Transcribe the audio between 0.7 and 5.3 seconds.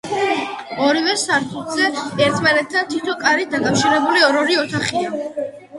ორივე სართულზე, ერთმანეთთან თითო კარით დაკავშირებული, ორ-ორი ოთახია.